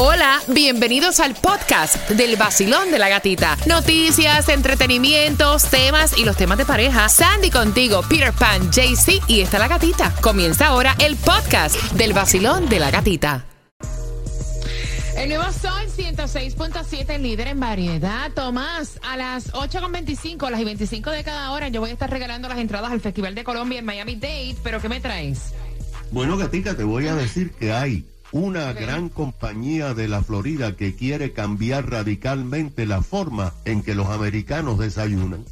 Hola, 0.00 0.40
bienvenidos 0.46 1.18
al 1.18 1.34
podcast 1.34 2.08
del 2.10 2.36
vacilón 2.36 2.92
de 2.92 3.00
la 3.00 3.08
gatita. 3.08 3.56
Noticias, 3.66 4.48
entretenimientos, 4.48 5.64
temas 5.64 6.16
y 6.16 6.24
los 6.24 6.36
temas 6.36 6.56
de 6.56 6.64
pareja. 6.64 7.08
Sandy 7.08 7.50
contigo, 7.50 8.02
Peter 8.08 8.32
Pan, 8.32 8.70
JC 8.70 9.20
y 9.26 9.40
está 9.40 9.58
la 9.58 9.66
gatita. 9.66 10.14
Comienza 10.20 10.68
ahora 10.68 10.94
el 11.00 11.16
podcast 11.16 11.74
del 11.94 12.12
vacilón 12.12 12.68
de 12.68 12.78
la 12.78 12.92
gatita. 12.92 13.44
El 15.16 15.30
nuevo 15.30 15.50
Sol 15.50 15.88
106.7, 15.96 17.18
líder 17.18 17.48
en 17.48 17.58
variedad. 17.58 18.30
Tomás, 18.32 19.00
a 19.02 19.16
las 19.16 19.52
8.25, 19.52 20.46
a 20.46 20.50
las 20.50 20.64
25 20.64 21.10
de 21.10 21.24
cada 21.24 21.50
hora, 21.50 21.70
yo 21.70 21.80
voy 21.80 21.90
a 21.90 21.94
estar 21.94 22.08
regalando 22.08 22.48
las 22.48 22.58
entradas 22.58 22.92
al 22.92 23.00
Festival 23.00 23.34
de 23.34 23.42
Colombia 23.42 23.80
en 23.80 23.84
Miami 23.84 24.14
Dade. 24.14 24.54
¿Pero 24.62 24.80
qué 24.80 24.88
me 24.88 25.00
traes? 25.00 25.54
Bueno, 26.12 26.36
gatita, 26.36 26.76
te 26.76 26.84
voy 26.84 27.08
a 27.08 27.16
decir 27.16 27.50
que 27.50 27.72
hay 27.72 28.04
una 28.32 28.72
gran 28.72 29.08
compañía 29.08 29.94
de 29.94 30.08
la 30.08 30.22
Florida 30.22 30.76
que 30.76 30.94
quiere 30.94 31.32
cambiar 31.32 31.90
radicalmente 31.90 32.86
la 32.86 33.02
forma 33.02 33.54
en 33.64 33.82
que 33.82 33.94
los 33.94 34.08
americanos 34.08 34.78
desayunan. 34.78 35.44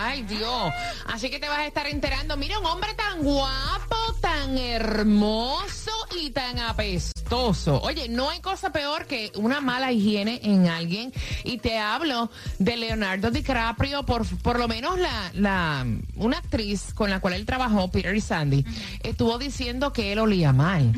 Ay, 0.00 0.22
Dios. 0.22 0.72
Así 1.06 1.28
que 1.28 1.40
te 1.40 1.48
vas 1.48 1.58
a 1.58 1.66
estar 1.66 1.86
enterando. 1.88 2.36
Mira, 2.36 2.58
un 2.60 2.66
hombre 2.66 2.94
tan 2.94 3.20
guapo, 3.22 3.96
tan 4.20 4.56
hermoso 4.56 5.90
y 6.20 6.30
tan 6.30 6.60
apestoso. 6.60 7.80
Oye, 7.80 8.08
no 8.08 8.30
hay 8.30 8.40
cosa 8.40 8.70
peor 8.70 9.06
que 9.06 9.32
una 9.34 9.60
mala 9.60 9.90
higiene 9.90 10.40
en 10.44 10.68
alguien. 10.68 11.12
Y 11.42 11.58
te 11.58 11.78
hablo 11.78 12.30
de 12.60 12.76
Leonardo 12.76 13.32
DiCaprio, 13.32 14.04
por, 14.04 14.24
por 14.38 14.60
lo 14.60 14.68
menos 14.68 15.00
la, 15.00 15.32
la, 15.34 15.86
una 16.14 16.38
actriz 16.38 16.94
con 16.94 17.10
la 17.10 17.18
cual 17.18 17.34
él 17.34 17.44
trabajó, 17.44 17.90
Peter 17.90 18.14
y 18.14 18.20
Sandy, 18.20 18.64
estuvo 19.02 19.36
diciendo 19.36 19.92
que 19.92 20.12
él 20.12 20.20
olía 20.20 20.52
mal. 20.52 20.92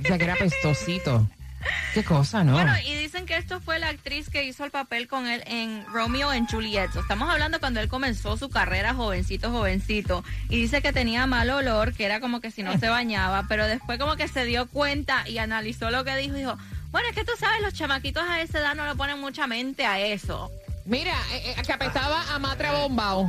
O 0.00 0.06
sea, 0.06 0.18
que 0.18 0.24
era 0.24 0.34
apestosito. 0.34 1.28
Qué 1.92 2.04
cosa, 2.04 2.44
¿no? 2.44 2.52
Bueno, 2.52 2.72
y 2.86 2.94
dicen 2.94 3.26
que 3.26 3.36
esto 3.36 3.60
fue 3.60 3.78
la 3.78 3.88
actriz 3.88 4.28
que 4.28 4.44
hizo 4.44 4.64
el 4.64 4.70
papel 4.70 5.08
con 5.08 5.26
él 5.26 5.42
en 5.46 5.84
Romeo 5.86 6.32
en 6.32 6.46
Juliet. 6.46 6.90
Estamos 6.94 7.28
hablando 7.28 7.58
cuando 7.58 7.80
él 7.80 7.88
comenzó 7.88 8.36
su 8.36 8.48
carrera 8.48 8.94
jovencito, 8.94 9.50
jovencito. 9.50 10.24
Y 10.48 10.60
dice 10.60 10.82
que 10.82 10.92
tenía 10.92 11.26
mal 11.26 11.50
olor, 11.50 11.94
que 11.94 12.04
era 12.04 12.20
como 12.20 12.40
que 12.40 12.50
si 12.50 12.62
no 12.62 12.78
se 12.78 12.88
bañaba, 12.88 13.46
pero 13.48 13.66
después 13.66 13.98
como 13.98 14.16
que 14.16 14.28
se 14.28 14.44
dio 14.44 14.66
cuenta 14.66 15.28
y 15.28 15.38
analizó 15.38 15.90
lo 15.90 16.04
que 16.04 16.16
dijo 16.16 16.36
y 16.36 16.40
dijo, 16.40 16.56
bueno, 16.90 17.08
es 17.08 17.14
que 17.14 17.24
tú 17.24 17.32
sabes, 17.38 17.60
los 17.62 17.74
chamaquitos 17.74 18.22
a 18.28 18.40
esa 18.40 18.60
edad 18.60 18.74
no 18.74 18.86
le 18.86 18.94
ponen 18.94 19.18
mucha 19.20 19.46
mente 19.46 19.84
a 19.84 19.98
eso. 19.98 20.50
Mira, 20.88 21.14
eh, 21.32 21.54
eh, 21.54 21.62
que 21.62 21.72
apestaba 21.72 22.34
a 22.34 22.38
matre 22.38 22.70
bombao. 22.70 23.26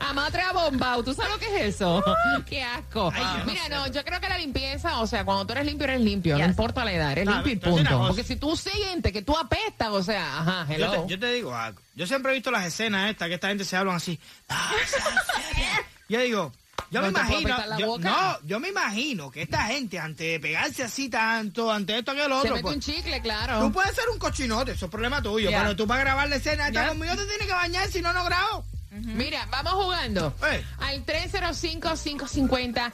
a 0.00 0.12
matre 0.14 0.42
bombao. 0.54 1.04
¿Tú 1.04 1.12
sabes 1.12 1.32
lo 1.32 1.38
que 1.38 1.54
es 1.54 1.74
eso? 1.74 2.02
Qué 2.48 2.62
asco. 2.62 3.12
Mira, 3.44 3.68
no, 3.68 3.86
yo 3.88 4.02
creo 4.02 4.18
que 4.22 4.28
la 4.30 4.38
limpieza, 4.38 5.00
o 5.00 5.06
sea, 5.06 5.22
cuando 5.22 5.46
tú 5.46 5.52
eres 5.52 5.66
limpio, 5.66 5.84
eres 5.84 6.00
limpio. 6.00 6.38
No 6.38 6.46
importa 6.46 6.82
la 6.82 6.94
edad, 6.94 7.12
eres 7.12 7.26
limpio 7.26 7.52
y 7.52 7.56
punto. 7.56 8.06
Porque 8.08 8.24
si 8.24 8.36
tú 8.36 8.56
sientes 8.56 9.12
que 9.12 9.20
tú 9.20 9.36
apestas, 9.36 9.90
o 9.90 10.02
sea, 10.02 10.40
ajá, 10.40 10.66
hello. 10.72 10.94
Yo 10.94 11.02
te, 11.02 11.08
yo 11.10 11.20
te 11.20 11.32
digo 11.34 11.54
algo. 11.54 11.78
Yo 11.94 12.06
siempre 12.06 12.32
he 12.32 12.34
visto 12.36 12.50
las 12.50 12.64
escenas 12.64 13.10
estas, 13.10 13.28
que 13.28 13.34
esta 13.34 13.48
gente 13.48 13.66
se 13.66 13.76
hablan 13.76 13.96
así. 13.96 14.18
Yo 16.08 16.20
digo, 16.20 16.52
yo 16.90 17.00
me 17.02 17.10
¿No 17.10 17.18
te 17.20 17.24
puedo 17.26 17.40
imagino, 17.40 17.78
yo, 17.78 17.98
no, 17.98 18.38
yo 18.44 18.60
me 18.60 18.68
imagino 18.68 19.30
que 19.30 19.42
esta 19.42 19.62
gente, 19.66 19.98
antes 19.98 20.26
de 20.26 20.40
pegarse 20.40 20.82
así 20.84 21.08
tanto, 21.08 21.70
ante 21.70 21.98
esto 21.98 22.12
que 22.14 22.24
Se 22.24 22.32
otro, 22.32 22.50
mete 22.50 22.62
pues, 22.62 22.74
un 22.76 22.80
chicle, 22.80 23.20
claro. 23.20 23.60
tú 23.60 23.72
puedes 23.72 23.94
ser 23.94 24.08
un 24.12 24.18
cochinote, 24.18 24.72
eso 24.72 24.86
es 24.86 24.90
problema 24.90 25.22
tuyo, 25.22 25.50
pero 25.50 25.76
tú 25.76 25.86
para 25.86 26.00
grabar 26.00 26.28
la 26.28 26.36
escena 26.36 26.68
esta 26.68 26.82
Ya. 26.82 26.88
conmigo 26.88 27.14
te 27.16 27.24
tienes 27.26 27.46
que 27.46 27.52
bañar, 27.52 27.88
si 27.88 28.00
no, 28.02 28.12
no 28.12 28.24
grabo. 28.24 28.64
Mira, 28.90 29.46
vamos 29.50 29.72
jugando. 29.74 30.34
Eh. 30.50 30.64
Al 30.80 31.06
305-550. 31.06 32.92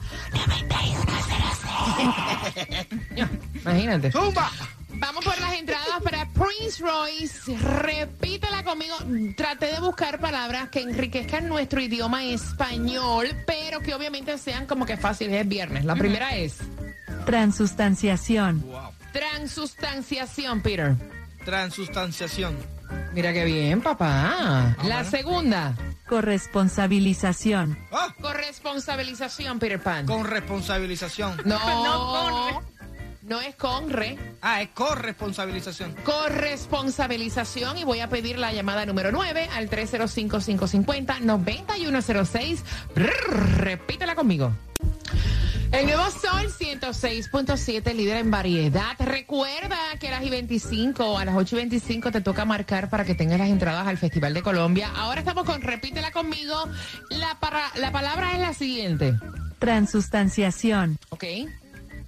Imagínate. 3.63 4.11
¡Zumba! 4.11 4.51
Vamos 4.99 5.23
por 5.23 5.39
las 5.39 5.53
entradas 5.53 6.01
para 6.03 6.27
Prince 6.29 6.81
Royce. 6.83 7.55
Repítela 7.57 8.63
conmigo. 8.63 8.95
Traté 9.35 9.67
de 9.67 9.79
buscar 9.79 10.19
palabras 10.19 10.69
que 10.69 10.81
enriquezcan 10.81 11.47
nuestro 11.47 11.79
idioma 11.81 12.23
español, 12.25 13.27
pero 13.45 13.79
que 13.81 13.93
obviamente 13.93 14.37
sean 14.37 14.65
como 14.65 14.85
que 14.85 14.97
fáciles. 14.97 15.41
Es 15.41 15.47
viernes. 15.47 15.85
La 15.85 15.95
primera 15.95 16.35
es 16.35 16.57
Transustanciación. 17.25 18.65
transustanciación, 19.11 20.61
Peter. 20.61 20.95
Transustanciación. 21.45 22.57
Mira 23.13 23.33
qué 23.33 23.43
bien, 23.45 23.81
papá. 23.81 24.75
La 24.83 25.03
segunda, 25.03 25.73
Corresponsabilización. 26.07 27.77
Ah, 27.91 28.13
corresponsabilización, 28.21 29.59
Peter 29.59 29.81
Pan. 29.81 30.05
con 30.05 30.23
responsabilización. 30.25 31.35
No, 31.45 31.59
No, 31.83 32.61
no 33.27 33.41
es 33.41 33.55
con 33.55 33.89
re. 33.89 34.17
Ah, 34.41 34.61
es 34.61 34.69
corresponsabilización. 34.69 35.93
corresponsabilización 36.03 37.77
y 37.77 37.83
voy 37.83 37.99
a 37.99 38.09
pedir 38.09 38.39
la 38.39 38.53
llamada 38.53 38.85
número 38.85 39.11
9 39.11 39.49
al 39.53 39.69
305-550-9106. 39.69 42.59
Brrr, 42.95 43.59
Repítela 43.59 44.15
conmigo. 44.15 44.53
El 45.73 45.85
nuevo 45.85 46.03
Sol 46.09 46.47
106.7, 46.57 47.93
líder 47.93 48.17
en 48.17 48.31
variedad. 48.31 48.95
Recuerda 48.99 49.77
que 49.99 50.07
a 50.07 50.11
las 50.11 50.23
y 50.23 50.29
25, 50.29 51.17
a 51.19 51.25
las 51.25 51.35
8 51.35 51.55
y 51.55 51.57
25 51.59 52.11
te 52.11 52.21
toca 52.21 52.45
marcar 52.45 52.89
para 52.89 53.03
que 53.03 53.15
tengas 53.15 53.37
las 53.39 53.49
entradas 53.49 53.85
al 53.85 53.97
Festival 53.97 54.33
de 54.33 54.41
Colombia. 54.41 54.89
Ahora 54.95 55.19
estamos 55.19 55.43
con 55.43 55.61
Repítela 55.61 56.11
conmigo. 56.11 56.55
La, 57.09 57.35
para- 57.41 57.69
la 57.75 57.91
palabra 57.91 58.31
es 58.33 58.39
la 58.39 58.53
siguiente. 58.53 59.15
Transustanciación. 59.59 60.97
¿Ok? 61.09 61.25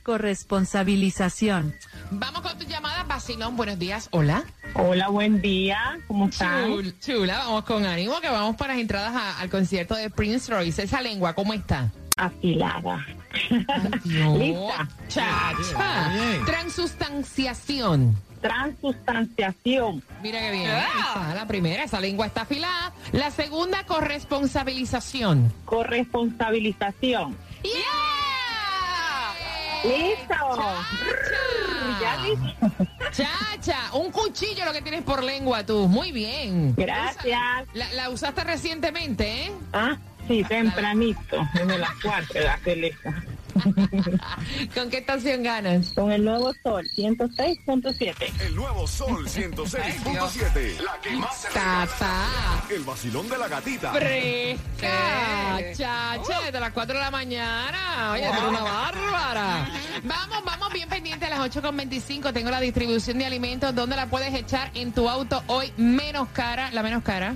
Corresponsabilización. 0.04 1.76
Vamos 2.12 2.42
con 2.42 2.58
tu 2.58 2.66
llamada, 2.66 3.04
Basilón. 3.04 3.56
Buenos 3.58 3.78
días. 3.80 4.08
Hola. 4.12 4.44
Hola, 4.74 5.08
buen 5.10 5.42
día. 5.42 6.00
¿Cómo 6.08 6.28
están? 6.28 6.70
Chul- 6.72 6.94
chula, 7.00 7.38
vamos 7.40 7.64
con 7.66 7.86
ánimo 7.86 8.20
que 8.22 8.30
vamos 8.30 8.56
para 8.56 8.74
las 8.74 8.82
entradas 8.82 9.14
a- 9.16 9.40
al 9.40 9.50
concierto 9.50 9.96
de 9.96 10.10
Prince 10.10 10.52
Royce. 10.52 10.84
Esa 10.84 11.02
lengua, 11.02 11.34
¿cómo 11.34 11.54
está? 11.54 11.92
Afilada. 12.18 13.06
Lista. 14.06 14.88
Chacha. 15.08 16.10
Bien. 16.14 16.46
Transustanciación. 16.46 18.16
Transustanciación. 18.42 20.04
Mira 20.24 20.40
qué 20.40 20.52
bien. 20.52 20.70
Está 20.72 21.34
la 21.36 21.46
primera, 21.48 21.84
esa 21.84 22.00
lengua 22.00 22.26
está 22.26 22.42
afilada. 22.42 22.94
La 23.12 23.31
segunda, 23.31 23.84
corresponsabilización. 23.86 25.52
Corresponsabilización. 25.66 27.36
¡Yeah! 27.64 28.09
¡Listo! 29.84 30.35
Ya 32.01 32.17
listo. 32.17 32.72
Chacha, 33.12 33.94
un 33.94 34.12
cuchillo 34.12 34.66
lo 34.66 34.73
que 34.73 34.81
tienes 34.81 35.03
por 35.03 35.23
lengua 35.23 35.66
tú. 35.66 35.88
Muy 35.88 36.12
bien. 36.12 36.73
Gracias. 36.75 37.67
La, 37.73 37.91
la 37.94 38.09
usaste 38.09 38.44
recientemente, 38.44 39.45
¿eh? 39.45 39.51
Ah, 39.73 39.97
sí, 40.28 40.44
tempranito. 40.44 41.47
Desde 41.53 41.78
las 41.78 41.91
cuatro 42.03 42.41
la 42.41 42.57
celesta. 42.57 43.23
¿Con 44.75 44.90
qué 44.90 44.97
estación 44.97 45.44
ganas? 45.44 45.94
Con 45.94 46.12
el 46.12 46.24
nuevo 46.24 46.53
sol, 46.64 46.88
106.7. 46.96 48.16
El 48.42 48.56
nuevo 48.56 48.88
Sol 48.88 49.28
106.7. 49.28 50.80
La 50.81 51.00
que 51.02 51.12
más 51.12 51.42
se. 51.42 51.47
Tata. 51.50 52.64
El 52.69 52.84
vacilón 52.84 53.30
de 53.30 53.38
la 53.38 53.48
gatita. 53.48 53.92
Fresca, 53.94 55.58
chacha, 55.74 56.42
desde 56.46 56.59
las 56.59 56.72
4 56.72 56.96
de 56.96 57.02
la 57.02 57.12
mañana. 57.12 58.12
Oye, 58.14 58.25
eres 58.25 58.44
una 58.48 58.62
bárbara. 58.62 59.69
Vamos, 60.03 60.44
vamos 60.46 60.74
bien 60.74 60.90
pendiente 60.90 61.25
a 61.25 61.30
las 61.30 61.40
8.25. 61.40 62.34
Tengo 62.34 62.50
la 62.50 62.62
distribución 62.62 63.18
de 63.19 63.25
alimentos 63.25 63.74
donde 63.75 63.96
la 63.96 64.08
puedes 64.08 64.34
echar 64.34 64.72
en 64.74 64.92
tu 64.92 65.09
auto 65.09 65.44
hoy 65.48 65.72
menos 65.78 66.30
cara, 66.30 66.72
la 66.72 66.84
menos 66.84 67.03
cara. 67.03 67.36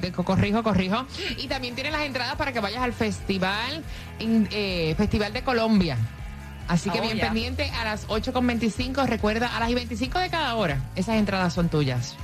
De, 0.00 0.12
co- 0.12 0.24
corrijo, 0.24 0.62
corrijo. 0.62 1.06
Y 1.38 1.48
también 1.48 1.74
tienes 1.74 1.92
las 1.92 2.02
entradas 2.02 2.36
para 2.36 2.52
que 2.52 2.60
vayas 2.60 2.82
al 2.82 2.92
festival, 2.92 3.82
eh, 4.18 4.94
Festival 4.96 5.32
de 5.32 5.42
Colombia. 5.42 5.96
Así 6.68 6.88
que 6.90 7.00
Oh, 7.00 7.02
bien 7.02 7.18
ya. 7.18 7.24
pendiente 7.26 7.70
a 7.70 7.84
las 7.84 8.06
8.25. 8.08 9.06
Recuerda, 9.06 9.54
a 9.56 9.60
las 9.60 9.70
y 9.70 9.74
25 9.74 10.18
de 10.20 10.30
cada 10.30 10.54
hora. 10.54 10.78
Esas 10.96 11.16
entradas 11.16 11.52
son 11.52 11.68
tuyas. 11.68 12.16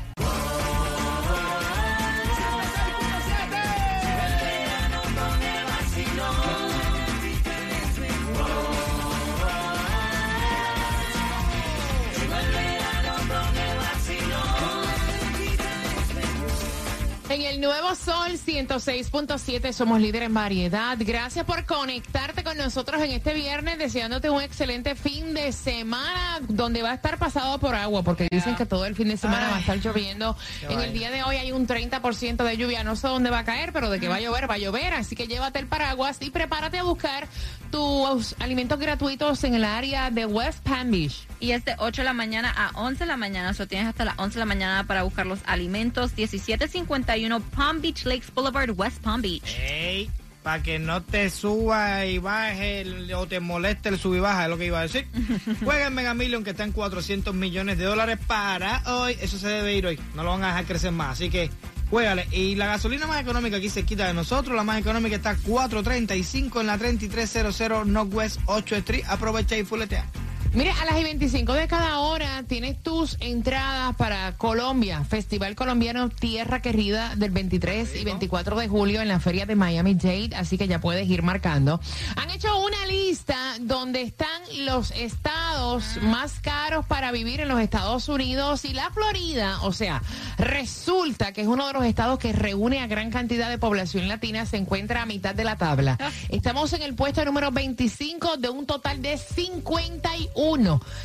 El 17.59 17.65
nuevo 17.65 17.93
Sol 17.97 18.39
106.7 18.39 19.73
somos 19.73 20.01
líder 20.01 20.23
en 20.23 20.33
variedad. 20.33 20.97
Gracias 21.01 21.45
por 21.45 21.67
conectarte 21.67 22.45
con 22.45 22.57
nosotros 22.57 23.03
en 23.03 23.11
este 23.11 23.35
viernes, 23.35 23.79
deseándote 23.79 24.31
un 24.31 24.41
excelente 24.41 24.95
fin 24.95 25.35
de 25.35 25.51
semana 25.51 26.39
donde 26.47 26.83
va 26.83 26.93
a 26.93 26.95
estar 26.95 27.19
pasado 27.19 27.59
por 27.59 27.75
agua, 27.75 28.05
porque 28.05 28.29
dicen 28.31 28.55
que 28.55 28.65
todo 28.65 28.87
el 28.87 28.95
fin 28.95 29.09
de 29.09 29.17
semana 29.17 29.49
va 29.51 29.57
a 29.57 29.61
estar 29.61 29.77
lloviendo. 29.81 30.37
En 30.69 30.79
el 30.79 30.93
día 30.93 31.11
de 31.11 31.25
hoy 31.25 31.35
hay 31.35 31.51
un 31.51 31.67
30% 31.67 32.45
de 32.45 32.57
lluvia, 32.57 32.85
no 32.85 32.95
sé 32.95 33.09
dónde 33.09 33.31
va 33.31 33.41
a 33.41 33.45
caer, 33.45 33.73
pero 33.73 33.91
de 33.91 33.99
que 33.99 34.07
va 34.07 34.17
a 34.17 34.21
llover, 34.21 34.49
va 34.49 34.55
a 34.55 34.59
llover. 34.59 34.95
Así 34.95 35.17
que 35.17 35.27
llévate 35.27 35.59
el 35.59 35.67
paraguas 35.67 36.19
y 36.21 36.31
prepárate 36.31 36.79
a 36.79 36.85
buscar 36.85 37.27
tus 37.71 38.35
alimentos 38.41 38.79
gratuitos 38.79 39.43
en 39.45 39.55
el 39.55 39.65
área 39.65 40.11
de 40.11 40.27
West 40.27 40.61
Palm 40.63 40.91
Beach. 40.91 41.27
Y 41.41 41.53
es 41.53 41.65
de 41.65 41.75
8 41.79 42.03
de 42.03 42.05
la 42.05 42.13
mañana 42.15 42.53
a 42.57 42.71
11 42.81 43.01
de 43.01 43.07
la 43.07 43.17
mañana. 43.17 43.55
O 43.59 43.67
tienes 43.67 43.89
hasta 43.89 44.05
las 44.05 44.19
11 44.19 44.35
de 44.35 44.39
la 44.41 44.47
mañana 44.47 44.85
para 44.85 45.03
buscar 45.03 45.27
los 45.27 45.41
alimentos. 45.47 46.13
1751 46.17 47.41
Palm 47.41 47.81
Beach 47.81 48.05
Lakes 48.05 48.33
Boulevard, 48.35 48.71
West 48.77 49.03
Palm 49.03 49.21
Beach. 49.23 49.43
Ey, 49.61 50.11
para 50.43 50.63
que 50.63 50.79
no 50.79 51.03
te 51.03 51.29
suba 51.31 52.07
y 52.07 52.19
baje 52.19 52.81
el- 52.81 53.13
o 53.15 53.27
te 53.27 53.41
moleste 53.41 53.89
el 53.91 53.99
sub 53.99 54.15
y 54.15 54.21
baja, 54.21 54.45
es 54.45 54.51
lo 54.51 54.57
que 54.59 54.67
iba 54.67 54.79
a 54.81 54.83
decir. 54.83 55.07
Juega 55.65 55.87
en 55.89 55.95
Mega 55.95 56.15
Million 56.15 56.43
que 56.45 56.51
está 56.51 56.65
en 56.65 56.73
400 56.73 57.35
millones 57.35 57.79
de 57.79 57.85
dólares 57.85 58.19
para 58.27 58.83
hoy. 58.87 59.17
Eso 59.21 59.39
se 59.39 59.49
debe 59.49 59.75
ir 59.77 59.87
hoy. 59.87 59.99
No 60.15 60.23
lo 60.23 60.31
van 60.31 60.45
a 60.45 60.49
dejar 60.49 60.65
crecer 60.65 60.93
más. 60.93 61.13
Así 61.13 61.29
que 61.31 61.51
juégale. 61.91 62.27
Y 62.33 62.55
la 62.55 62.67
gasolina 62.67 63.07
más 63.07 63.21
económica 63.21 63.57
aquí 63.57 63.69
se 63.69 63.85
quita 63.85 64.07
de 64.07 64.15
nosotros. 64.15 64.57
La 64.57 64.65
más 64.65 64.79
económica 64.79 65.17
está 65.17 65.37
4.35 65.37 66.61
en 66.61 66.67
la 66.67 66.79
3300 66.79 67.87
Northwest 67.87 68.41
8 68.47 68.77
Street. 68.77 69.05
Aprovecha 69.09 69.57
y 69.57 69.65
fuletea. 69.65 70.07
Mira, 70.55 70.75
a 70.81 70.87
las 70.87 70.99
y 70.99 71.05
25 71.05 71.53
de 71.53 71.69
cada 71.69 71.99
hora 71.99 72.43
tienes 72.49 72.83
tus 72.83 73.19
entradas 73.21 73.95
para 73.97 74.33
Colombia, 74.37 75.05
Festival 75.05 75.55
Colombiano 75.55 76.09
Tierra 76.09 76.63
Querida 76.63 77.15
del 77.17 77.31
23 77.31 77.95
y 77.97 78.05
24 78.05 78.57
de 78.57 78.67
julio 78.67 79.03
en 79.03 79.09
la 79.09 79.21
feria 79.21 79.45
de 79.45 79.57
Miami 79.57 79.95
Dade, 79.95 80.31
así 80.35 80.57
que 80.57 80.67
ya 80.67 80.81
puedes 80.81 81.09
ir 81.09 81.23
marcando. 81.23 81.81
Han 82.17 82.31
hecho 82.31 82.59
una 82.61 82.87
lista 82.87 83.37
donde 83.61 84.03
están 84.03 84.43
los 84.65 84.91
estados 84.93 85.85
más 86.03 86.41
caros 86.41 86.87
para 86.87 87.13
vivir 87.13 87.41
en 87.41 87.49
los 87.49 87.61
Estados 87.61 88.09
Unidos 88.09 88.65
y 88.65 88.73
la 88.73 88.91
Florida, 88.91 89.61
o 89.63 89.73
sea, 89.73 90.03
resulta 90.39 91.33
que 91.33 91.43
es 91.43 91.47
uno 91.47 91.67
de 91.67 91.75
los 91.75 91.85
estados 91.85 92.19
que 92.19 92.33
reúne 92.33 92.81
a 92.81 92.87
gran 92.87 93.11
cantidad 93.11 93.51
de 93.51 93.59
población 93.59 94.09
latina, 94.09 94.47
se 94.47 94.57
encuentra 94.57 95.03
a 95.03 95.07
mitad 95.07 95.35
de 95.35 95.45
la 95.45 95.57
tabla. 95.57 95.99
Estamos 96.31 96.73
en 96.73 96.83
el 96.83 96.95
puesto 96.95 97.25
número 97.25 97.53
25 97.53 98.39
de 98.39 98.49
un 98.49 98.67
total 98.67 99.03
de 99.03 99.19
51 99.19 100.38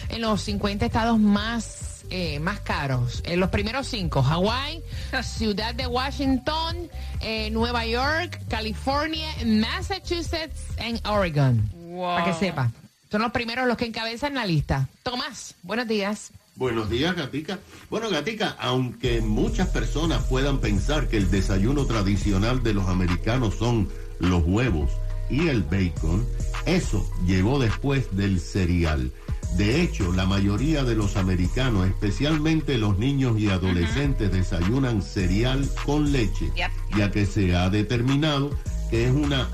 en 0.09 0.21
los 0.21 0.41
50 0.41 0.85
estados 0.85 1.19
más, 1.19 2.05
eh, 2.11 2.39
más 2.39 2.59
caros. 2.59 3.23
En 3.25 3.39
los 3.39 3.49
primeros 3.49 3.87
cinco, 3.87 4.21
Hawái, 4.21 4.83
Ciudad 5.23 5.73
de 5.73 5.87
Washington, 5.87 6.89
eh, 7.21 7.49
Nueva 7.49 7.85
York, 7.85 8.39
California, 8.47 9.27
Massachusetts 9.45 10.61
y 10.79 11.07
Oregon. 11.07 11.67
Wow. 11.73 12.15
Para 12.15 12.25
que 12.25 12.33
sepa. 12.33 12.71
Son 13.11 13.21
los 13.21 13.31
primeros 13.31 13.67
los 13.67 13.77
que 13.77 13.85
encabezan 13.85 14.35
la 14.35 14.45
lista. 14.45 14.87
Tomás, 15.01 15.55
buenos 15.63 15.87
días. 15.87 16.31
Buenos 16.55 16.89
días, 16.89 17.15
Gatica. 17.15 17.57
Bueno, 17.89 18.11
Gatica, 18.11 18.55
aunque 18.59 19.21
muchas 19.21 19.69
personas 19.69 20.23
puedan 20.25 20.59
pensar 20.59 21.07
que 21.07 21.17
el 21.17 21.31
desayuno 21.31 21.85
tradicional 21.85 22.61
de 22.61 22.75
los 22.75 22.87
americanos 22.87 23.55
son 23.55 23.89
los 24.19 24.43
huevos 24.45 24.91
y 25.29 25.47
el 25.47 25.63
bacon, 25.63 26.25
eso 26.65 27.09
llegó 27.25 27.59
después 27.59 28.15
del 28.15 28.39
cereal. 28.39 29.11
De 29.57 29.81
hecho, 29.81 30.11
la 30.13 30.25
mayoría 30.25 30.83
de 30.83 30.95
los 30.95 31.15
americanos, 31.15 31.85
especialmente 31.87 32.77
los 32.77 32.97
niños 32.97 33.39
y 33.39 33.49
adolescentes, 33.49 34.31
desayunan 34.31 35.01
cereal 35.03 35.69
con 35.85 36.11
leche, 36.11 36.51
Yep. 36.55 36.71
ya 36.97 37.11
que 37.11 37.25
se 37.25 37.55
ha 37.55 37.69
determinado 37.69 38.49
que 38.89 39.05
es 39.05 39.11
una 39.11 39.49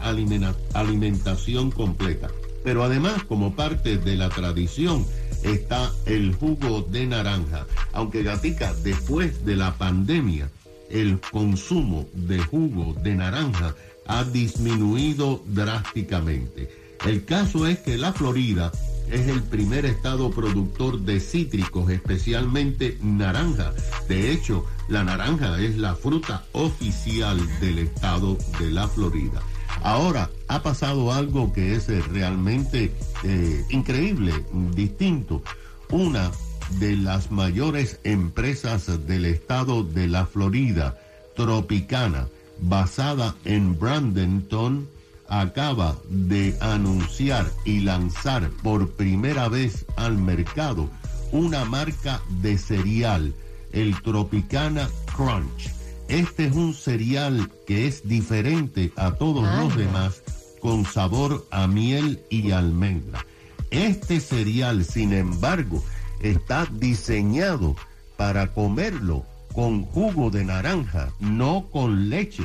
alimentación 0.74 1.72
completa. 1.72 2.30
Pero 2.64 2.84
además, 2.84 3.24
como 3.24 3.56
parte 3.56 3.98
de 3.98 4.16
la 4.16 4.30
tradición, 4.30 5.06
está 5.44 5.92
el 6.06 6.34
jugo 6.34 6.82
de 6.82 7.08
naranja. 7.08 7.66
Aunque 7.94 8.24
Gatica, 8.24 8.74
después 8.84 9.46
de 9.46 9.56
la 9.56 9.74
pandemia, 9.78 10.50
el 10.90 11.20
consumo 11.32 12.08
de 12.14 12.40
jugo 12.40 12.96
de 13.02 13.16
naranja 13.16 13.76
ha 14.10 14.24
disminuido 14.24 15.42
drásticamente. 15.46 16.70
El 17.06 17.24
caso 17.24 17.68
es 17.68 17.80
que 17.80 17.98
la 17.98 18.12
Florida 18.12 18.72
es 19.10 19.28
el 19.28 19.42
primer 19.44 19.86
estado 19.86 20.32
productor 20.32 21.00
de 21.00 21.20
cítricos, 21.20 21.90
especialmente 21.90 22.98
naranja. 23.02 23.72
De 24.08 24.32
hecho, 24.32 24.66
la 24.90 25.04
naranja 25.04 25.62
es 25.62 25.78
la 25.78 25.96
fruta 25.96 26.44
oficial 26.52 27.40
del 27.60 27.80
estado 27.80 28.38
de 28.60 28.72
la 28.72 28.88
Florida. 28.88 29.42
Ahora 29.84 30.30
ha 30.48 30.62
pasado 30.62 31.14
algo 31.14 31.54
que 31.54 31.76
es 31.76 31.88
eh, 31.90 32.02
realmente 32.12 32.92
eh, 33.24 33.64
increíble, 33.70 34.34
distinto. 34.74 35.44
Una 35.92 36.32
de 36.80 36.98
las 36.98 37.32
mayores 37.32 38.00
empresas 38.04 39.08
del 39.08 39.26
estado 39.26 39.84
de 39.84 40.08
la 40.08 40.26
Florida, 40.26 40.98
Tropicana, 41.36 42.28
basada 42.62 43.36
en 43.46 43.78
Brandenton, 43.78 44.88
acaba 45.28 45.96
de 46.10 46.58
anunciar 46.60 47.50
y 47.66 47.82
lanzar 47.82 48.50
por 48.64 48.90
primera 48.92 49.48
vez 49.48 49.86
al 49.96 50.18
mercado 50.18 50.90
una 51.32 51.66
marca 51.66 52.22
de 52.42 52.58
cereal, 52.58 53.34
el 53.72 54.02
Tropicana 54.02 54.90
Crunch. 55.16 55.72
Este 56.08 56.46
es 56.46 56.54
un 56.54 56.74
cereal 56.74 57.52
que 57.68 57.88
es 57.88 58.08
diferente 58.08 58.92
a 58.96 59.12
todos 59.12 59.44
los 59.60 59.76
demás 59.78 60.24
con 60.60 60.86
sabor 60.86 61.48
a 61.52 61.68
miel 61.68 62.24
y 62.30 62.52
almendra. 62.52 63.26
Este 63.70 64.20
cereal, 64.20 64.84
sin 64.84 65.14
embargo, 65.14 65.84
está 66.20 66.68
diseñado 66.72 67.76
para 68.18 68.54
comerlo 68.54 69.24
con 69.54 69.86
jugo 69.86 70.30
de 70.30 70.46
naranja, 70.46 71.10
no 71.20 71.68
con 71.72 72.10
leche. 72.10 72.44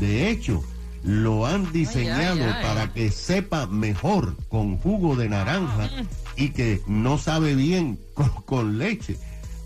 De 0.00 0.30
hecho, 0.30 0.62
lo 1.02 1.46
han 1.46 1.70
diseñado 1.72 2.44
ay, 2.44 2.52
ay. 2.54 2.62
para 2.62 2.92
que 2.92 3.10
sepa 3.10 3.66
mejor 3.66 4.36
con 4.48 4.78
jugo 4.78 5.16
de 5.16 5.28
naranja 5.28 5.90
y 6.36 6.50
que 6.50 6.80
no 6.86 7.18
sabe 7.18 7.54
bien 7.54 7.98
con, 8.14 8.30
con 8.44 8.78
leche. 8.78 9.16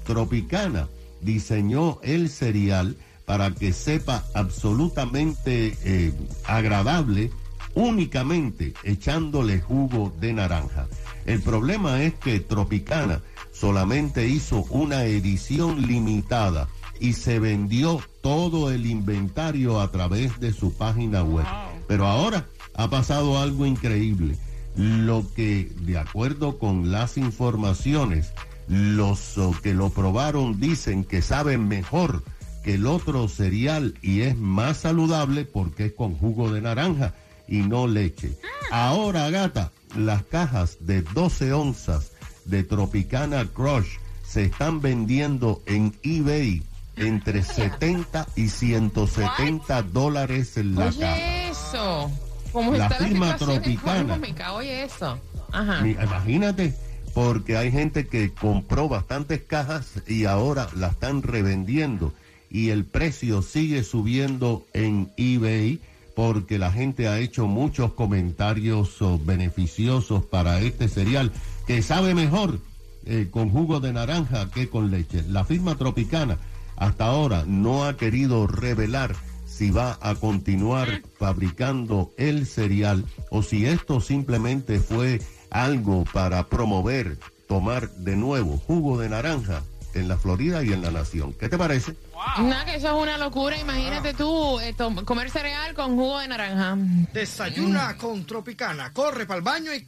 Tropicana 0.05 0.89
diseñó 1.21 1.99
el 2.03 2.29
cereal 2.31 2.97
para 3.25 3.55
que 3.55 3.73
sepa 3.73 4.25
absolutamente 4.35 5.77
eh, 5.85 6.13
agradable 6.47 7.31
únicamente 7.75 8.73
echándole 8.83 9.61
jugo 9.61 10.13
de 10.19 10.33
naranja. 10.33 10.89
El 11.27 11.41
problema 11.43 12.03
es 12.03 12.15
que 12.15 12.41
Tropicana 12.41 13.21
solamente 13.59 14.29
hizo 14.29 14.65
una 14.71 15.05
edición 15.05 15.87
limitada 15.87 16.69
y 17.01 17.15
se 17.15 17.39
vendió 17.39 18.01
todo 18.21 18.71
el 18.71 18.87
inventario 18.87 19.81
a 19.81 19.91
través 19.91 20.39
de 20.41 20.53
su 20.53 20.73
página 20.75 21.23
web. 21.23 21.47
Pero 21.87 22.07
ahora 22.07 22.47
ha 22.75 22.89
pasado 22.89 23.39
algo 23.39 23.67
increíble. 23.67 24.37
Lo 24.77 25.25
que, 25.35 25.73
de 25.81 25.99
acuerdo 25.99 26.59
con 26.59 26.93
las 26.93 27.17
informaciones, 27.17 28.33
los 28.69 29.37
que 29.63 29.75
lo 29.75 29.91
probaron 29.91 30.61
dicen 30.61 31.05
que 31.05 31.23
saben 31.23 31.67
mejor 31.67 32.23
que 32.63 32.75
el 32.75 32.87
otro 32.87 33.29
cereal 33.29 33.95
y 34.03 34.21
es 34.21 34.37
más 34.37 34.79
saludable 34.79 35.45
porque 35.45 35.87
es 35.87 35.93
con 35.93 36.15
jugo 36.15 36.53
de 36.53 36.61
naranja 36.61 37.15
y 37.49 37.59
no 37.59 37.87
leche. 37.87 38.39
Ahora, 38.71 39.31
gata, 39.31 39.73
las 39.97 40.23
cajas 40.25 40.79
de 40.81 41.03
12 41.03 41.53
onzas 41.55 42.13
de 42.49 42.65
Tropicana 42.65 43.47
Crush 43.47 43.99
se 44.27 44.45
están 44.45 44.81
vendiendo 44.81 45.63
en 45.67 45.95
eBay 46.03 46.63
entre 46.97 47.43
70 47.43 48.27
y 48.37 48.49
170 48.49 49.83
dólares 49.85 50.57
en 50.57 50.75
la 50.75 50.87
caja. 50.87 51.15
Oye, 51.15 51.49
eso. 51.49 52.11
¿Cómo 52.53 52.73
La 52.73 52.87
está 52.87 53.05
firma 53.05 53.27
la 53.29 53.37
Tropicana. 53.37 54.01
económica? 54.01 54.53
Oye, 54.55 54.83
eso. 54.85 55.19
Ajá. 55.53 55.87
Imagínate, 55.87 56.75
porque 57.15 57.57
hay 57.57 57.71
gente 57.71 58.07
que 58.07 58.33
compró 58.33 58.89
bastantes 58.89 59.43
cajas 59.43 60.03
y 60.07 60.25
ahora 60.25 60.69
la 60.75 60.89
están 60.89 61.23
revendiendo 61.23 62.13
y 62.51 62.71
el 62.71 62.85
precio 62.85 63.43
sigue 63.43 63.83
subiendo 63.83 64.67
en 64.73 65.11
eBay 65.17 65.81
porque 66.15 66.59
la 66.59 66.73
gente 66.73 67.07
ha 67.07 67.21
hecho 67.21 67.47
muchos 67.47 67.93
comentarios 67.93 69.01
oh, 69.03 69.21
beneficiosos 69.23 70.25
para 70.25 70.61
este 70.61 70.89
cereal 70.89 71.31
que 71.69 71.83
sabe 71.83 72.15
mejor 72.15 72.61
eh, 73.05 73.29
con 73.31 73.51
jugo 73.51 73.79
de 73.79 73.93
naranja 73.93 74.51
que 74.51 74.71
con 74.71 74.91
leche. 74.91 75.23
La 75.29 75.45
firma 75.45 75.77
Tropicana 75.77 76.39
hasta 76.77 77.05
ahora 77.05 77.45
no 77.47 77.85
ha 77.85 77.99
querido 77.99 78.47
revelar 78.47 79.15
si 79.45 79.71
va 79.71 79.99
a 80.01 80.15
continuar 80.15 81.03
fabricando 81.19 82.11
el 82.17 82.47
cereal 82.47 83.05
o 83.31 83.43
si 83.43 83.67
esto 83.67 84.01
simplemente 84.01 84.81
fue 84.81 85.21
algo 85.51 86.05
para 86.11 86.47
promover 86.47 87.19
tomar 87.47 87.91
de 87.97 88.17
nuevo 88.17 88.57
jugo 88.57 88.99
de 88.99 89.11
naranja 89.11 89.63
en 89.93 90.09
la 90.09 90.17
Florida 90.17 90.65
y 90.65 90.73
en 90.73 90.81
la 90.81 90.91
nación. 90.91 91.35
¿Qué 91.35 91.51
te 91.51 91.59
parece? 91.59 91.97
Nada, 92.39 92.65
que 92.65 92.77
eso 92.77 92.89
es 92.89 92.95
una 92.95 93.19
locura. 93.19 93.59
Imagínate 93.59 94.15
tú 94.15 94.59
eh, 94.61 94.75
comer 95.05 95.31
cereal 95.31 95.75
con 95.75 95.97
jugo 95.97 96.21
de 96.21 96.29
naranja. 96.29 96.77
Desayuna 97.13 97.97
con 97.97 98.25
Tropicana. 98.27 98.93
Corre 98.93 99.27
para 99.27 99.39
el 99.39 99.45
baño 99.45 99.75
y... 99.75 99.87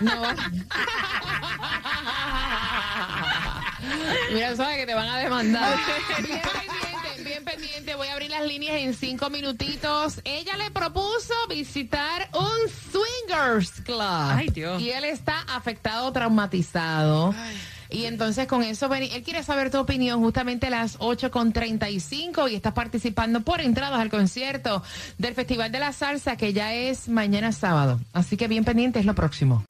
No. 0.00 0.22
Mira, 4.32 4.56
sabes 4.56 4.78
que 4.78 4.86
te 4.86 4.94
van 4.94 5.08
a 5.08 5.18
demandar. 5.18 5.78
Bien 6.22 6.42
pendiente, 6.42 7.22
bien 7.24 7.44
pendiente. 7.44 7.94
Voy 7.94 8.08
a 8.08 8.12
abrir 8.12 8.30
las 8.30 8.46
líneas 8.46 8.76
en 8.76 8.94
cinco 8.94 9.30
minutitos. 9.30 10.20
Ella 10.24 10.56
le 10.56 10.70
propuso 10.70 11.34
visitar 11.48 12.28
un 12.32 12.70
swinger 12.92 13.10
Swingers 13.30 13.70
Club. 13.82 14.00
Ay, 14.00 14.48
Dios. 14.48 14.82
Y 14.82 14.90
él 14.90 15.04
está 15.04 15.42
afectado, 15.48 16.12
traumatizado. 16.12 17.34
Y 17.90 18.04
entonces 18.04 18.46
con 18.46 18.62
eso, 18.62 18.88
veni- 18.88 19.10
él 19.12 19.22
quiere 19.22 19.42
saber 19.42 19.70
tu 19.70 19.78
opinión 19.78 20.20
justamente 20.20 20.68
a 20.68 20.70
las 20.70 20.98
8.35 20.98 22.48
y 22.50 22.54
estás 22.54 22.72
participando 22.72 23.40
por 23.42 23.60
entradas 23.60 24.00
al 24.00 24.10
concierto 24.10 24.82
del 25.18 25.34
Festival 25.34 25.72
de 25.72 25.78
la 25.80 25.92
Salsa 25.92 26.36
que 26.36 26.52
ya 26.52 26.72
es 26.74 27.08
mañana 27.08 27.52
sábado. 27.52 27.98
Así 28.12 28.36
que 28.36 28.48
bien 28.48 28.64
pendiente 28.64 28.98
es 29.00 29.06
lo 29.06 29.14
próximo. 29.14 29.64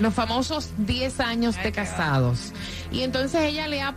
Los 0.00 0.14
famosos 0.14 0.70
10 0.78 1.18
años 1.18 1.60
de 1.60 1.72
casados. 1.72 2.52
Y 2.92 3.00
entonces 3.00 3.40
ella 3.42 3.66
le 3.66 3.82
ha 3.82 3.92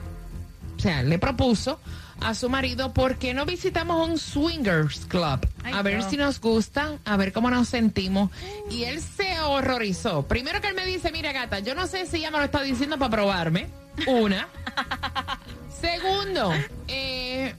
o 0.75 0.79
sea, 0.79 1.03
le 1.03 1.19
propuso 1.19 1.79
a 2.19 2.33
su 2.33 2.49
marido, 2.49 2.93
¿por 2.93 3.17
qué 3.17 3.35
no 3.35 3.45
visitamos 3.45 4.09
un 4.09 4.17
swingers 4.17 5.05
club? 5.05 5.47
Ay, 5.63 5.73
a 5.73 5.83
ver 5.83 5.99
no. 5.99 6.09
si 6.09 6.17
nos 6.17 6.41
gusta, 6.41 6.97
a 7.05 7.15
ver 7.15 7.31
cómo 7.31 7.51
nos 7.51 7.69
sentimos. 7.69 8.31
Y 8.71 8.85
él 8.85 9.01
se 9.01 9.39
horrorizó. 9.41 10.23
Primero 10.23 10.61
que 10.61 10.69
él 10.69 10.75
me 10.75 10.85
dice, 10.87 11.11
mira 11.11 11.31
gata, 11.31 11.59
yo 11.59 11.75
no 11.75 11.85
sé 11.85 12.07
si 12.07 12.17
ella 12.17 12.31
me 12.31 12.39
lo 12.39 12.45
está 12.45 12.63
diciendo 12.63 12.97
para 12.97 13.11
probarme. 13.11 13.84
Una. 14.07 14.47
Segundo, 15.81 16.51
eh, 16.87 17.53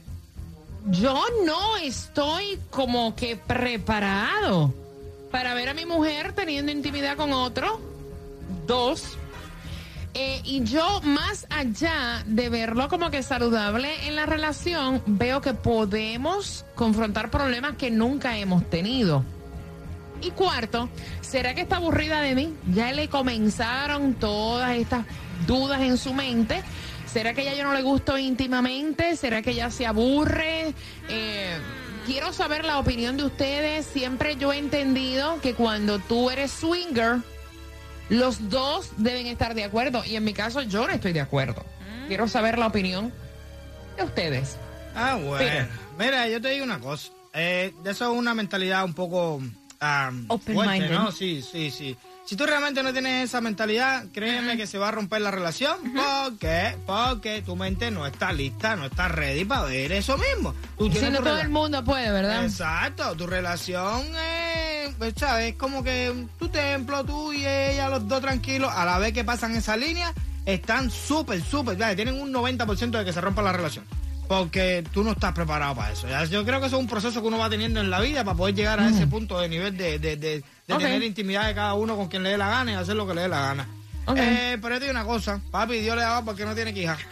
yo 0.85 1.23
no 1.45 1.77
estoy 1.77 2.59
como 2.69 3.15
que 3.15 3.35
preparado 3.35 4.73
para 5.31 5.53
ver 5.53 5.69
a 5.69 5.73
mi 5.73 5.85
mujer 5.85 6.33
teniendo 6.33 6.71
intimidad 6.71 7.17
con 7.17 7.33
otro. 7.33 7.79
Dos. 8.65 9.17
Eh, 10.13 10.41
y 10.43 10.63
yo, 10.63 11.01
más 11.03 11.45
allá 11.49 12.23
de 12.25 12.49
verlo 12.49 12.89
como 12.89 13.11
que 13.11 13.21
saludable 13.21 14.07
en 14.07 14.15
la 14.15 14.25
relación, 14.25 15.01
veo 15.05 15.41
que 15.41 15.53
podemos 15.53 16.65
confrontar 16.75 17.29
problemas 17.29 17.75
que 17.75 17.91
nunca 17.91 18.37
hemos 18.37 18.67
tenido. 18.69 19.23
Y 20.21 20.31
cuarto, 20.31 20.89
¿será 21.21 21.53
que 21.53 21.61
está 21.61 21.75
aburrida 21.75 22.21
de 22.21 22.33
mí? 22.33 22.53
Ya 22.73 22.91
le 22.93 23.07
comenzaron 23.09 24.15
todas 24.15 24.75
estas 24.75 25.05
dudas 25.45 25.81
en 25.81 25.97
su 25.97 26.13
mente. 26.13 26.63
¿Será 27.11 27.33
que 27.33 27.43
ya 27.43 27.53
yo 27.53 27.63
no 27.63 27.73
le 27.73 27.81
gusto 27.81 28.17
íntimamente? 28.17 29.15
¿Será 29.15 29.41
que 29.41 29.55
ya 29.55 29.71
se 29.71 29.85
aburre? 29.85 30.73
Eh, 31.09 31.57
quiero 32.05 32.33
saber 32.33 32.65
la 32.65 32.79
opinión 32.79 33.17
de 33.17 33.23
ustedes. 33.23 33.85
Siempre 33.85 34.35
yo 34.35 34.51
he 34.53 34.57
entendido 34.57 35.39
que 35.41 35.53
cuando 35.53 35.99
tú 35.99 36.29
eres 36.29 36.51
swinger, 36.51 37.17
los 38.09 38.49
dos 38.49 38.91
deben 38.97 39.27
estar 39.27 39.55
de 39.55 39.63
acuerdo. 39.63 40.03
Y 40.05 40.15
en 40.15 40.23
mi 40.23 40.33
caso 40.33 40.61
yo 40.61 40.87
no 40.87 40.93
estoy 40.93 41.13
de 41.13 41.21
acuerdo. 41.21 41.65
Quiero 42.07 42.27
saber 42.27 42.57
la 42.57 42.67
opinión 42.67 43.11
de 43.97 44.03
ustedes. 44.03 44.57
Ah, 44.95 45.15
bueno. 45.15 45.37
Mira. 45.43 45.69
Mira, 45.97 46.27
yo 46.27 46.41
te 46.41 46.49
digo 46.49 46.63
una 46.63 46.79
cosa. 46.79 47.11
Eh, 47.33 47.73
de 47.83 47.91
eso 47.91 48.11
es 48.11 48.17
una 48.17 48.33
mentalidad 48.33 48.83
un 48.83 48.93
poco 48.93 49.41
fuerte, 49.79 50.53
minded. 50.53 50.91
¿no? 50.91 51.11
Sí, 51.11 51.41
sí, 51.41 51.71
sí. 51.71 51.97
Si 52.27 52.35
tú 52.35 52.45
realmente 52.45 52.83
no 52.83 52.91
tienes 52.91 53.29
esa 53.29 53.39
mentalidad, 53.39 54.03
créeme 54.11 54.57
que 54.57 54.67
se 54.67 54.77
va 54.77 54.89
a 54.89 54.91
romper 54.91 55.21
la 55.21 55.31
relación. 55.31 55.77
¿Por 55.93 56.37
qué? 56.37 56.75
Porque 56.85 57.41
tu 57.41 57.55
mente 57.55 57.89
no 57.89 58.05
está 58.05 58.33
lista, 58.33 58.75
no 58.75 58.87
está 58.87 59.07
ready 59.07 59.45
para 59.45 59.63
ver 59.63 59.93
eso 59.93 60.17
mismo. 60.17 60.53
Tú 60.77 60.91
Si 60.91 61.09
no 61.09 61.19
todo 61.23 61.39
el 61.39 61.47
mundo 61.47 61.85
puede, 61.85 62.11
¿verdad? 62.11 62.43
Exacto, 62.43 63.15
tu 63.15 63.27
relación 63.27 64.03
es, 64.17 64.93
pues, 64.95 65.13
¿sabes? 65.15 65.53
Es 65.53 65.55
como 65.55 65.85
que 65.85 66.27
tu 66.37 66.49
templo, 66.49 67.05
tú 67.05 67.31
y 67.31 67.45
ella, 67.45 67.87
los 67.87 68.05
dos 68.09 68.19
tranquilos, 68.19 68.73
a 68.75 68.83
la 68.83 68.97
vez 68.97 69.13
que 69.13 69.23
pasan 69.23 69.55
esa 69.55 69.77
línea, 69.77 70.13
están 70.45 70.91
súper, 70.91 71.41
súper, 71.41 71.77
tienen 71.95 72.19
un 72.19 72.33
90% 72.33 72.89
de 72.89 73.05
que 73.05 73.13
se 73.13 73.21
rompa 73.21 73.41
la 73.41 73.53
relación. 73.53 73.85
Porque 74.27 74.83
tú 74.93 75.03
no 75.03 75.11
estás 75.11 75.31
preparado 75.33 75.75
para 75.75 75.93
eso. 75.93 76.07
Ya, 76.07 76.25
Yo 76.25 76.43
creo 76.45 76.59
que 76.59 76.67
eso 76.67 76.75
es 76.75 76.81
un 76.81 76.87
proceso 76.89 77.21
que 77.21 77.27
uno 77.27 77.37
va 77.37 77.49
teniendo 77.49 77.79
en 77.79 77.89
la 77.89 78.01
vida 78.01 78.23
para 78.25 78.35
poder 78.37 78.55
llegar 78.55 78.79
a 78.79 78.89
ese 78.89 79.07
punto 79.07 79.39
de 79.39 79.47
nivel 79.47 79.77
de, 79.77 79.99
de, 79.99 80.17
de- 80.17 80.43
de 80.67 80.75
tener 80.77 81.01
intimidad 81.03 81.47
de 81.47 81.55
cada 81.55 81.73
uno 81.75 81.95
con 81.95 82.07
quien 82.09 82.23
le 82.23 82.31
dé 82.31 82.37
la 82.37 82.49
gana 82.49 82.71
y 82.73 82.75
hacer 82.75 82.95
lo 82.95 83.07
que 83.07 83.13
le 83.13 83.21
dé 83.21 83.27
la 83.29 83.39
gana. 83.39 83.67
Eh, 84.15 84.57
pero 84.61 84.75
yo 84.75 84.79
te 84.79 84.85
digo 84.85 84.91
una 84.99 85.05
cosa, 85.05 85.39
papi, 85.51 85.79
Dios 85.79 85.95
le 85.95 86.01
daba 86.01 86.23
porque 86.25 86.45
no 86.45 86.53
tiene 86.55 86.73
quija. 86.73 86.97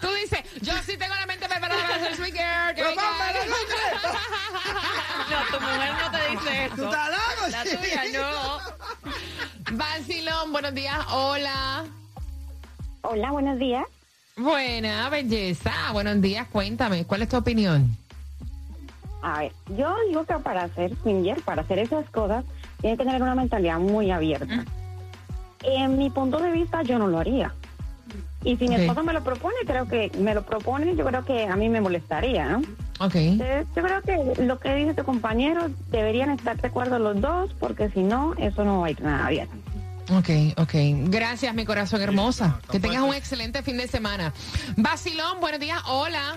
Tú 0.00 0.08
dices, 0.14 0.40
yo 0.60 0.72
sí 0.84 0.96
tengo 0.96 1.14
la 1.14 1.26
mente 1.26 1.46
preparada 1.48 1.82
para 1.86 1.98
ser 2.00 2.16
swinger. 2.16 2.74
que 2.74 2.82
Pero, 2.82 2.88
venga. 2.88 3.02
papá, 3.02 3.32
no, 5.28 5.30
No, 5.30 5.58
tu 5.58 5.60
mujer 5.64 5.92
no 6.02 6.10
te 6.10 6.28
dice 6.30 6.70
¿Tú 6.74 6.82
eso. 6.82 6.84
estás 6.90 7.10
loco? 7.10 7.48
La 7.50 7.62
tuya 7.64 8.02
no. 8.12 9.76
Vacilón, 9.76 10.52
buenos 10.52 10.74
días, 10.74 10.98
hola. 11.10 11.84
Hola, 13.02 13.32
buenos 13.32 13.58
días. 13.58 13.84
Buena, 14.36 15.08
belleza. 15.10 15.72
Buenos 15.92 16.20
días, 16.20 16.46
cuéntame, 16.48 17.04
¿cuál 17.04 17.22
es 17.22 17.28
tu 17.28 17.36
opinión? 17.36 17.96
A 19.22 19.40
ver, 19.40 19.52
yo 19.76 19.94
digo 20.08 20.24
que 20.24 20.34
para 20.34 20.68
ser 20.68 20.96
swinger, 21.02 21.40
para 21.42 21.62
hacer 21.62 21.80
esas 21.80 22.08
cosas, 22.10 22.44
tiene 22.80 22.96
que 22.96 23.04
tener 23.04 23.22
una 23.22 23.34
mentalidad 23.34 23.78
muy 23.78 24.10
abierta. 24.10 24.64
En 25.62 25.98
mi 25.98 26.10
punto 26.10 26.38
de 26.40 26.52
vista, 26.52 26.82
yo 26.82 26.98
no 26.98 27.08
lo 27.08 27.18
haría. 27.18 27.52
Y 28.44 28.56
si 28.56 28.68
mi 28.68 28.74
esposo 28.76 29.04
me 29.04 29.12
lo 29.12 29.22
propone, 29.22 29.54
creo 29.66 29.86
que 29.86 30.10
me 30.18 30.34
lo 30.34 30.42
propone, 30.42 30.96
yo 30.96 31.04
creo 31.04 31.24
que 31.24 31.46
a 31.46 31.56
mí 31.56 31.68
me 31.68 31.80
molestaría, 31.80 32.48
¿no? 32.48 32.62
Ok. 32.98 33.14
Entonces, 33.14 33.66
yo 33.76 33.82
creo 33.82 34.02
que 34.02 34.42
lo 34.42 34.58
que 34.58 34.74
dice 34.74 34.94
tu 34.94 35.04
compañero, 35.04 35.68
deberían 35.90 36.30
estar 36.30 36.60
de 36.60 36.68
acuerdo 36.68 36.98
los 36.98 37.20
dos, 37.20 37.54
porque 37.60 37.90
si 37.90 38.02
no, 38.02 38.34
eso 38.38 38.64
no 38.64 38.80
va 38.80 38.86
a 38.86 38.90
ir 38.90 39.00
nada 39.02 39.28
bien. 39.28 39.48
Ok, 40.10 40.28
ok. 40.56 40.74
Gracias, 41.10 41.54
mi 41.54 41.64
corazón 41.64 42.02
hermosa. 42.02 42.60
que 42.70 42.80
tengas 42.80 43.02
un 43.02 43.14
excelente 43.14 43.62
fin 43.62 43.76
de 43.76 43.88
semana. 43.88 44.32
Vacilón, 44.76 45.40
buenos 45.40 45.60
días, 45.60 45.80
hola. 45.86 46.36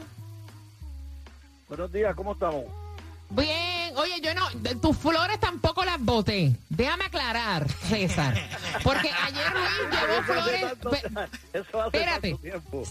Buenos 1.67 1.91
días, 1.91 2.15
¿cómo 2.15 2.33
estamos? 2.33 2.65
Bien, 3.29 3.64
oye, 3.95 4.19
yo 4.21 4.33
no, 4.33 4.49
de- 4.55 4.75
tus 4.75 4.97
flores 4.97 5.39
tampoco 5.39 5.83
las 5.85 5.99
boté. 5.99 6.55
Déjame 6.69 7.05
aclarar, 7.05 7.67
César. 7.89 8.33
Porque 8.83 9.09
ayer 9.11 9.53
Luis 9.53 10.01
llevó 10.01 10.23
flores. 10.23 10.65
pe- 11.51 11.59
Espérate. 11.85 12.37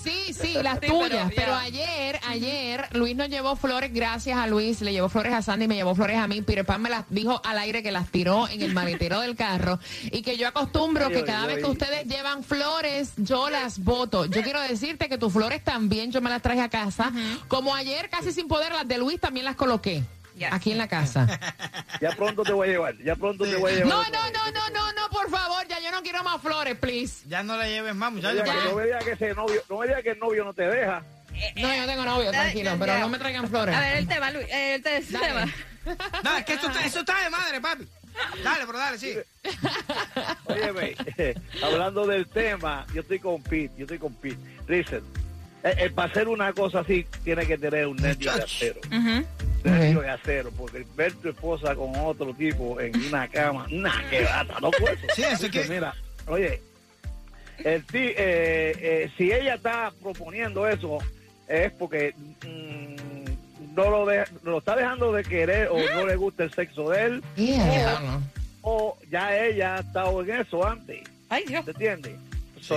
Sí, 0.03 0.33
sí, 0.35 0.55
las 0.63 0.79
Sí, 0.81 0.87
tuyas. 0.87 1.33
pero 1.35 1.55
ayer, 1.55 2.19
ayer, 2.27 2.87
Luis 2.93 3.15
nos 3.17 3.29
llevó 3.29 3.57
flores, 3.57 3.93
gracias 3.93 4.37
a 4.39 4.47
Luis, 4.47 4.81
le 4.81 4.93
llevó 4.93 5.09
flores 5.09 5.33
a 5.33 5.43
Sandy, 5.43 5.69
me 5.69 5.75
llevó 5.77 5.95
flores 5.95 6.19
a 6.19 6.27
mí. 6.27 6.43
Peter 6.43 6.65
Pan 6.65 6.83
me 6.83 6.91
las 6.91 7.05
dijo 7.11 7.41
al 7.45 7.59
aire 7.59 7.83
que 7.83 7.93
las 7.93 8.09
tiró 8.11 8.49
en 8.49 8.63
el 8.63 8.73
maletero 8.73 9.21
del 9.21 9.37
carro. 9.37 9.79
Y 10.11 10.23
que 10.23 10.37
yo 10.37 10.49
acostumbro 10.49 11.09
que 11.11 11.25
cada 11.25 11.47
vez 11.47 11.59
que 11.59 11.67
ustedes 11.71 12.07
llevan 12.07 12.43
flores, 12.45 13.13
yo 13.17 13.51
las 13.51 13.79
voto. 13.83 14.25
Yo 14.27 14.43
quiero 14.43 14.61
decirte 14.61 15.09
que 15.09 15.19
tus 15.19 15.33
flores 15.33 15.63
también 15.63 16.11
yo 16.13 16.21
me 16.21 16.31
las 16.31 16.43
traje 16.43 16.61
a 16.61 16.69
casa. 16.69 17.13
Como 17.49 17.75
ayer, 17.75 18.09
casi 18.11 18.33
sin 18.33 18.49
poder, 18.49 18.73
las 18.73 18.87
de 18.89 18.99
Luis 18.99 19.21
también 19.21 19.45
las 19.45 19.57
coloqué. 19.57 20.03
Yes. 20.37 20.49
Aquí 20.53 20.73
en 20.73 20.79
la 20.79 20.89
casa. 20.89 21.27
Ya 22.01 22.11
pronto 22.11 22.43
te 22.43 22.53
voy 22.53 22.69
a 22.69 22.73
llevar, 22.73 22.99
ya 22.99 23.15
pronto 23.15 23.45
te 23.45 23.55
voy 23.55 23.73
a 23.73 23.77
No, 23.85 24.03
llevar. 24.03 24.11
no, 24.13 24.31
no, 24.31 24.51
no, 24.51 24.71
no, 24.71 24.93
no, 24.93 25.09
por 25.11 25.31
favor, 25.31 25.67
ya 25.69 25.79
yo 25.81 25.91
no 25.93 26.03
quiero 26.03 26.23
más 26.25 26.43
flores, 26.43 26.77
please. 26.77 27.25
Ya 27.29 27.43
no 27.45 27.57
le 27.57 27.71
lleves 27.71 27.95
más, 27.95 28.13
No 28.13 28.17
muchachos. 28.17 28.45
no 28.65 28.75
me 28.75 28.85
diga 28.85 28.99
que 28.99 29.13
ese 29.13 29.33
novio, 29.33 29.63
no 29.71 29.79
me 29.79 29.87
diga 29.87 30.03
que 30.03 30.11
el 30.11 30.19
novio 30.19 30.45
no 30.45 30.53
te 30.53 30.67
deja. 30.69 31.03
No, 31.57 31.75
yo 31.75 31.87
tengo 31.87 32.05
novio, 32.05 32.31
tranquilo, 32.33 32.73
ya, 32.73 32.77
pero 32.79 32.93
ya. 32.95 32.99
no 32.99 33.09
me 33.09 33.19
traigan 33.19 33.49
flores. 33.49 33.75
A 33.77 33.81
ver, 33.81 33.97
el 33.99 34.09
tema, 34.09 34.31
Luis. 34.33 34.47
eh, 34.51 34.75
El 34.75 34.83
Dale. 35.13 35.27
tema. 35.27 35.47
No, 36.25 36.37
es 36.37 36.45
que 36.45 36.55
eso 36.55 36.67
está, 36.67 36.85
eso 36.85 37.01
está 37.01 37.23
de 37.23 37.31
madre, 37.31 37.61
papi. 37.61 37.87
Dale, 38.43 38.67
pero 38.67 38.79
dale, 38.79 38.99
sí. 38.99 39.15
Óyeme, 40.47 40.95
hablando 41.63 42.07
del 42.07 42.27
tema, 42.27 42.87
yo 42.93 43.01
estoy 43.03 43.19
con 43.21 43.43
Pete, 43.43 43.73
yo 43.77 43.85
estoy 43.85 43.99
con 43.99 44.15
Pete. 44.15 44.39
Listen, 44.69 45.03
eh, 45.65 45.75
eh, 45.79 45.91
para 45.91 46.09
hacer 46.11 46.29
una 46.29 46.53
cosa 46.53 46.81
así, 46.81 47.05
tiene 47.25 47.47
que 47.47 47.59
tener 47.59 47.87
un 47.87 47.97
nervio 47.97 48.33
de 48.35 48.43
acero. 48.43 48.81
Nervio 49.65 50.01
de 50.03 50.11
acero, 50.11 50.51
porque 50.57 50.85
ver 50.95 51.13
tu 51.15 51.31
esposa 51.31 51.75
con 51.75 51.97
otro 51.97 52.33
tipo 52.35 52.79
en 52.81 52.95
una 53.07 53.27
cama, 53.29 53.67
nah, 53.71 54.09
que 54.11 54.23
bata, 54.23 54.61
no 54.61 54.71
puedo. 54.71 54.97
Sí, 55.17 55.25
Así 55.25 55.51
que- 55.51 55.65
Mira, 55.65 55.95
oye, 56.27 56.61
el 57.65 57.83
ti, 57.85 57.99
eh, 57.99 58.15
eh, 58.79 59.11
si 59.17 59.33
ella 59.33 59.55
está 59.55 59.91
proponiendo 60.03 60.69
eso, 60.69 60.99
es 61.49 61.73
porque 61.73 62.15
mm, 62.43 63.75
no 63.75 63.91
lo, 63.91 64.07
de- 64.07 64.25
lo 64.43 64.59
está 64.59 64.77
dejando 64.77 65.13
de 65.13 65.23
querer 65.25 65.69
o 65.71 65.79
no 65.95 66.07
le 66.07 66.17
gusta 66.17 66.45
el 66.45 66.53
sexo 66.53 66.91
de 66.91 67.05
él, 67.05 67.23
Yeah, 67.37 68.21
o 68.61 68.97
ya 69.11 69.37
ella 69.47 69.77
ha 69.77 69.81
estado 69.81 70.23
en 70.23 70.31
eso 70.31 70.67
antes. 70.67 71.01
Ay, 71.31 71.45
Dios. 71.49 71.65
¿Te 71.65 71.71
entiendes? 71.71 72.13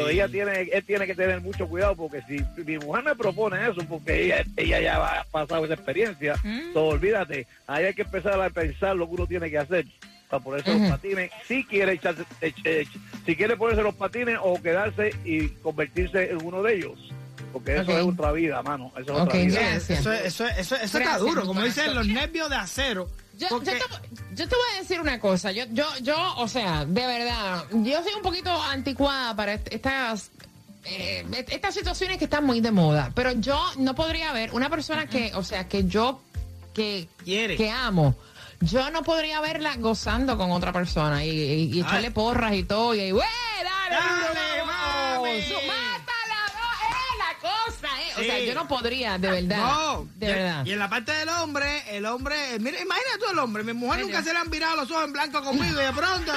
Ella 0.09 0.27
tiene, 0.27 0.61
él 0.71 0.83
tiene 0.85 1.05
que 1.05 1.15
tener 1.15 1.41
mucho 1.41 1.67
cuidado 1.67 1.95
porque 1.95 2.21
si 2.27 2.43
mi 2.63 2.77
mujer 2.77 3.03
me 3.03 3.15
propone 3.15 3.57
eso, 3.67 3.81
porque 3.87 4.25
ella, 4.25 4.43
ella 4.55 4.79
ya 4.81 4.95
ha 5.19 5.23
pasado 5.25 5.65
esa 5.65 5.73
experiencia, 5.75 6.35
Mm. 6.43 6.73
so, 6.73 6.85
olvídate, 6.87 7.47
ahí 7.67 7.85
hay 7.85 7.93
que 7.93 8.01
empezar 8.03 8.39
a 8.41 8.49
pensar 8.49 8.95
lo 8.95 9.07
que 9.07 9.13
uno 9.15 9.27
tiene 9.27 9.49
que 9.49 9.57
hacer 9.57 9.85
para 10.29 10.43
ponerse 10.43 10.77
los 10.77 10.89
patines, 10.91 11.31
si 11.47 11.63
quiere 11.63 11.93
echarse, 11.93 12.23
ech- 12.41 12.63
ech- 12.63 12.99
si 13.25 13.35
quiere 13.35 13.55
ponerse 13.55 13.81
los 13.81 13.95
patines 13.95 14.37
o 14.41 14.61
quedarse 14.61 15.15
y 15.23 15.47
convertirse 15.47 16.31
en 16.31 16.43
uno 16.43 16.61
de 16.63 16.75
ellos, 16.75 17.13
porque 17.53 17.77
eso 17.77 17.97
es 17.97 18.03
otra 18.05 18.33
vida, 18.33 18.61
mano, 18.61 18.91
eso 18.99 19.13
es 19.15 19.21
otra 19.21 19.39
vida. 19.39 19.59
gracias. 19.61 19.99
Eso, 20.01 20.11
eso, 20.11 20.45
eso, 20.47 20.75
eso 20.75 20.97
está 20.97 21.17
duro, 21.17 21.45
como 21.45 21.63
dicen 21.63 21.95
los 21.95 22.05
nervios 22.07 22.49
de 22.49 22.55
acero. 22.57 23.07
Yo, 23.37 23.47
Porque- 23.49 23.71
yo, 23.79 23.85
te, 23.99 24.35
yo 24.35 24.47
te 24.49 24.55
voy 24.55 24.65
a 24.75 24.79
decir 24.81 24.99
una 24.99 25.19
cosa. 25.19 25.51
Yo, 25.51 25.65
yo, 25.71 25.85
yo, 26.01 26.35
o 26.37 26.47
sea, 26.47 26.85
de 26.85 27.05
verdad, 27.05 27.65
yo 27.71 28.01
soy 28.03 28.13
un 28.15 28.21
poquito 28.23 28.51
anticuada 28.63 29.35
para 29.35 29.53
est- 29.53 29.71
estas, 29.71 30.31
eh, 30.85 31.23
est- 31.35 31.51
estas 31.51 31.73
situaciones 31.75 32.17
que 32.17 32.23
están 32.25 32.45
muy 32.45 32.61
de 32.61 32.71
moda. 32.71 33.11
Pero 33.13 33.31
yo 33.33 33.61
no 33.77 33.93
podría 33.95 34.31
ver 34.33 34.51
una 34.53 34.69
persona 34.69 35.07
que, 35.07 35.31
o 35.35 35.43
sea, 35.43 35.67
que 35.67 35.85
yo, 35.85 36.19
que, 36.73 37.07
Quiere. 37.23 37.55
que 37.57 37.69
amo. 37.69 38.15
Yo 38.59 38.89
no 38.89 39.03
podría 39.03 39.39
verla 39.39 39.75
gozando 39.77 40.35
con 40.35 40.49
otra 40.51 40.73
persona 40.73 41.23
y, 41.23 41.29
y- 41.29 41.71
y 41.75 41.81
echarle 41.81 42.09
porras 42.09 42.55
y 42.55 42.63
todo. 42.63 42.95
Y, 42.95 43.11
¡Wey, 43.11 43.21
dale, 43.63 43.95
Dale, 43.95 44.57
duro, 44.57 44.65
vamos! 44.65 45.27
mami! 45.27 45.43
Sea, 48.27 48.39
yo 48.39 48.53
no 48.55 48.67
podría, 48.67 49.17
de 49.17 49.29
verdad. 49.31 49.57
No, 49.57 50.07
de 50.15 50.25
y- 50.25 50.29
verdad. 50.33 50.65
Y 50.65 50.71
en 50.73 50.79
la 50.79 50.89
parte 50.89 51.11
del 51.13 51.29
hombre, 51.29 51.83
el 51.95 52.05
hombre, 52.05 52.35
mira, 52.59 52.79
imagínate 52.81 53.17
tú 53.19 53.31
el 53.31 53.39
hombre, 53.39 53.63
mi 53.63 53.73
mujer 53.73 54.01
nunca 54.01 54.23
se 54.23 54.33
le 54.33 54.39
han 54.39 54.49
virado 54.49 54.75
los 54.77 54.91
ojos 54.91 55.03
en 55.05 55.13
blanco 55.13 55.41
conmigo 55.43 55.81
y 55.81 55.85
de 55.85 55.93
pronto. 55.93 56.31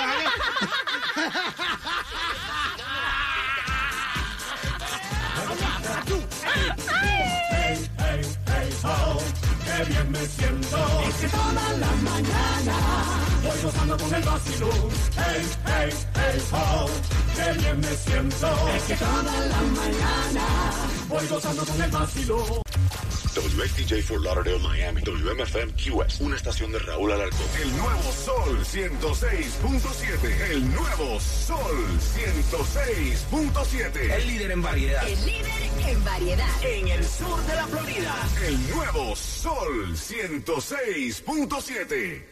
WXTJ 23.35 24.03
for 24.03 24.21
Lauderdale, 24.21 24.59
Miami. 24.59 25.01
WMFM 25.03 25.73
QS. 25.75 26.21
Una 26.21 26.37
estación 26.37 26.73
de 26.73 26.79
Raúl 26.81 27.13
Alarcón. 27.13 27.47
El 27.63 27.77
nuevo 27.77 28.13
Sol 28.13 28.59
106.7. 28.65 30.51
El 30.51 30.75
nuevo 30.75 31.21
Sol 31.21 31.87
106.7. 32.17 34.13
El 34.13 34.27
líder 34.27 34.51
en 34.51 34.63
variedad. 34.63 35.07
El 35.07 35.25
líder 35.25 35.47
en 35.87 36.05
variedad. 36.05 36.65
En 36.65 36.89
el 36.89 37.05
sur 37.05 37.41
de 37.47 37.55
la 37.55 37.69
Florida. 37.69 38.17
El 38.47 38.71
nuevo 38.71 39.15
Sol 39.15 39.95
106.7. 39.95 42.30